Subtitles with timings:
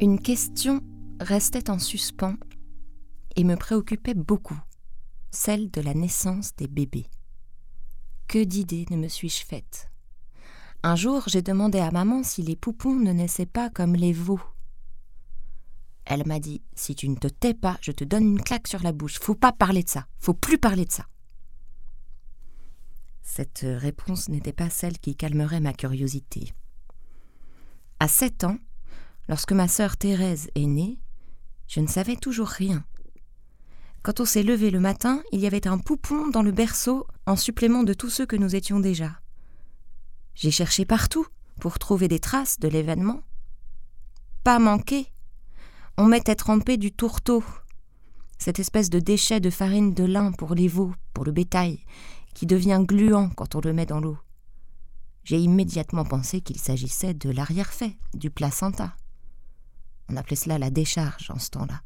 [0.00, 0.80] Une question
[1.20, 2.36] restait en suspens
[3.36, 4.58] et me préoccupait beaucoup,
[5.30, 7.06] celle de la naissance des bébés.
[8.26, 9.90] Que d'idées ne me suis-je faite
[10.82, 14.40] Un jour, j'ai demandé à maman si les poupons ne naissaient pas comme les veaux.
[16.04, 18.82] Elle m'a dit Si tu ne te tais pas, je te donne une claque sur
[18.82, 19.20] la bouche.
[19.20, 20.06] Faut pas parler de ça.
[20.18, 21.06] Faut plus parler de ça.
[23.22, 26.52] Cette réponse n'était pas celle qui calmerait ma curiosité.
[28.00, 28.58] À sept ans,
[29.28, 30.98] lorsque ma sœur Thérèse est née,
[31.68, 32.84] je ne savais toujours rien.
[34.02, 37.36] Quand on s'est levé le matin, il y avait un poupon dans le berceau en
[37.36, 39.20] supplément de tous ceux que nous étions déjà.
[40.34, 41.26] J'ai cherché partout
[41.60, 43.22] pour trouver des traces de l'événement.
[44.42, 45.06] Pas manqué.
[45.96, 47.44] On mettait trempé du tourteau,
[48.38, 51.78] cette espèce de déchet de farine de lin pour les veaux, pour le bétail,
[52.34, 54.18] qui devient gluant quand on le met dans l'eau.
[55.22, 58.96] J'ai immédiatement pensé qu'il s'agissait de l'arrière-fait, du placenta.
[60.08, 61.82] On appelait cela la décharge en ce temps-là.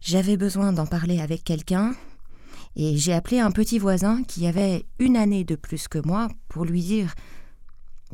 [0.00, 1.94] J'avais besoin d'en parler avec quelqu'un,
[2.76, 6.64] et j'ai appelé un petit voisin qui avait une année de plus que moi pour
[6.64, 7.14] lui dire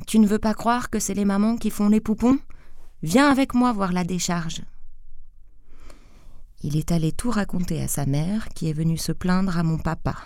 [0.07, 2.39] Tu ne veux pas croire que c'est les mamans qui font les poupons?
[3.03, 4.63] Viens avec moi voir la décharge.
[6.63, 9.79] Il est allé tout raconter à sa mère, qui est venue se plaindre à mon
[9.79, 10.17] papa.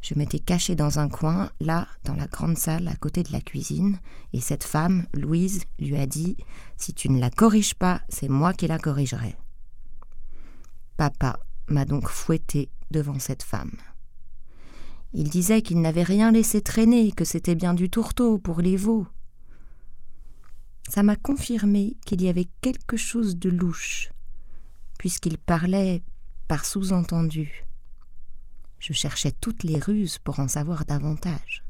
[0.00, 3.40] Je m'étais caché dans un coin, là, dans la grande salle à côté de la
[3.40, 3.98] cuisine,
[4.32, 6.36] et cette femme, Louise, lui a dit
[6.76, 9.36] Si tu ne la corriges pas, c'est moi qui la corrigerai.
[10.96, 13.76] Papa m'a donc fouetté devant cette femme.
[15.12, 19.06] Il disait qu'il n'avait rien laissé traîner, que c'était bien du tourteau pour les veaux.
[20.88, 24.10] Ça m'a confirmé qu'il y avait quelque chose de louche,
[24.98, 26.02] puisqu'il parlait
[26.46, 27.67] par sous-entendu.
[28.78, 31.64] Je cherchais toutes les ruses pour en savoir davantage.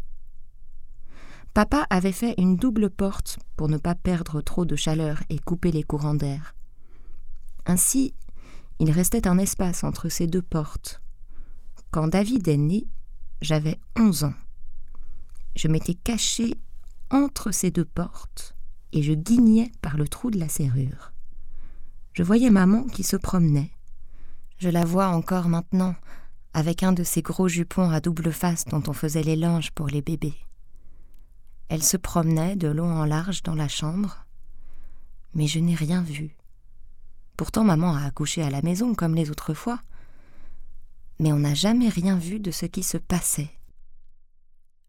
[1.55, 5.73] Papa avait fait une double porte pour ne pas perdre trop de chaleur et couper
[5.73, 6.55] les courants d'air.
[7.67, 8.15] Ainsi,
[8.79, 11.01] il restait un espace entre ces deux portes.
[11.91, 12.87] Quand David est né,
[13.41, 14.35] j'avais onze ans.
[15.57, 16.55] Je m'étais caché
[17.11, 18.55] entre ces deux portes
[18.93, 21.13] et je guignais par le trou de la serrure.
[22.13, 23.71] Je voyais maman qui se promenait.
[24.59, 25.95] Je la vois encore maintenant,
[26.59, 29.87] avec un de ces gros jupons à double face dont on faisait les linges pour
[29.87, 30.35] les bébés.
[31.69, 34.27] Elle se promenait de long en large dans la chambre,
[35.35, 36.37] mais je n'ai rien vu.
[37.37, 39.81] Pourtant maman a accouché à la maison comme les autres fois,
[41.21, 43.51] mais on n'a jamais rien vu de ce qui se passait.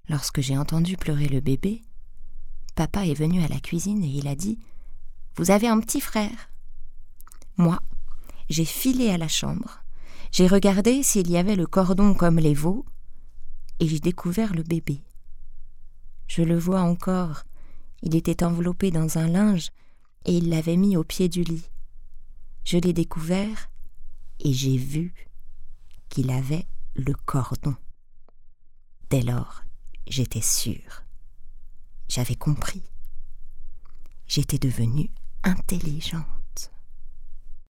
[0.07, 1.83] Lorsque j'ai entendu pleurer le bébé,
[2.73, 4.57] papa est venu à la cuisine et il a dit
[5.35, 6.49] Vous avez un petit frère.
[7.57, 7.77] Moi,
[8.49, 9.83] j'ai filé à la chambre,
[10.31, 12.85] j'ai regardé s'il y avait le cordon comme les veaux,
[13.79, 15.01] et j'ai découvert le bébé.
[16.27, 17.43] Je le vois encore,
[18.01, 19.71] il était enveloppé dans un linge,
[20.25, 21.69] et il l'avait mis au pied du lit.
[22.63, 23.69] Je l'ai découvert,
[24.39, 25.13] et j'ai vu
[26.09, 27.75] qu'il avait le cordon.
[29.09, 29.63] Dès lors,
[30.07, 31.03] j'étais sûre.
[32.07, 32.83] J'avais compris.
[34.27, 35.09] J'étais devenue
[35.43, 36.38] intelligente.